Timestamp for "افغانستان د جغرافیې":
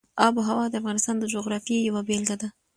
0.81-1.79